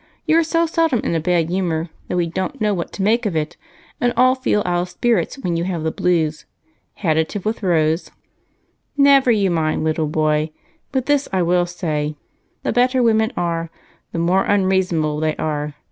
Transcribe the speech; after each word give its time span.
You 0.25 0.35
are 0.39 0.43
so 0.43 0.65
seldom 0.65 0.99
in 1.03 1.13
a 1.13 1.19
bad 1.19 1.49
humor 1.51 1.89
that 2.07 2.17
we 2.17 2.25
don't 2.25 2.59
know 2.59 2.73
what 2.73 2.91
to 2.93 3.03
make 3.03 3.27
of 3.27 3.35
it 3.35 3.55
and 3.99 4.11
all 4.17 4.33
feel 4.33 4.63
out 4.65 4.81
of 4.81 4.89
spirits 4.89 5.37
when 5.37 5.55
you 5.55 5.63
have 5.65 5.83
the 5.83 5.91
blues. 5.91 6.45
Had 6.95 7.17
a 7.17 7.23
tiff 7.23 7.45
with 7.45 7.61
Rose?" 7.61 8.09
"Never 8.97 9.29
you 9.29 9.51
mind, 9.51 9.83
little 9.83 10.07
boy, 10.07 10.49
but 10.91 11.05
this 11.05 11.29
I 11.31 11.43
will 11.43 11.67
say 11.67 12.15
the 12.63 12.71
better 12.73 13.03
women 13.03 13.31
are, 13.37 13.69
the 14.11 14.17
more 14.17 14.43
unreasonable 14.43 15.19
they 15.19 15.35
are. 15.35 15.75